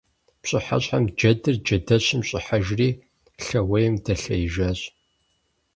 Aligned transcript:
Пщыхьэщхьэм 0.41 1.03
джэдыр 1.17 1.55
джэдэщым 1.65 2.21
щӀыхьэжри 2.27 2.89
лъэуейм 3.45 3.95
дэлъеижащ. 4.03 4.79